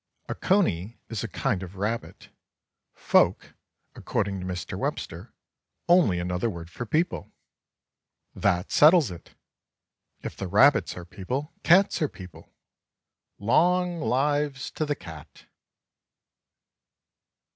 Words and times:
A 0.27 0.33
coney 0.33 0.99
is 1.09 1.23
a 1.23 1.27
kind 1.27 1.61
of 1.61 1.75
rabbit; 1.75 2.29
folk, 2.95 3.53
according 3.93 4.39
to 4.39 4.47
Mr. 4.47 4.75
Webster, 4.75 5.31
only 5.87 6.17
another 6.17 6.49
word 6.49 6.71
for 6.71 6.87
people. 6.87 7.31
That 8.33 8.71
settles 8.71 9.11
it! 9.11 9.35
If 10.21 10.35
the 10.35 10.47
rabbits 10.47 10.97
are 10.97 11.05
people, 11.05 11.53
cats 11.61 12.01
are 12.01 12.09
people. 12.09 12.51
Long 13.37 13.99
lives 13.99 14.71
to 14.71 14.87
the 14.87 14.95
cat! 14.95 15.45